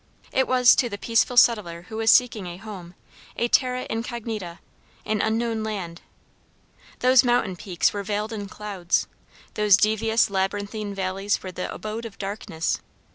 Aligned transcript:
It 0.31 0.47
was 0.47 0.75
to 0.77 0.89
the 0.89 0.97
peaceful 0.97 1.37
settler 1.37 1.83
who 1.83 1.97
was 1.97 2.09
seeking 2.09 2.47
a 2.47 2.57
home, 2.57 2.95
a 3.35 3.47
terra 3.47 3.85
incognita, 3.87 4.57
an 5.05 5.21
unknown 5.21 5.63
land. 5.63 6.01
Those 7.01 7.23
mountain 7.23 7.55
peaks 7.55 7.93
were 7.93 8.01
veiled 8.01 8.33
in 8.33 8.47
clouds, 8.49 9.05
those 9.53 9.77
devious 9.77 10.31
labyrinthine 10.31 10.95
valleys 10.95 11.43
were 11.43 11.51
the 11.51 11.71
abode 11.71 12.05
of 12.05 12.17
darkness. 12.17 12.79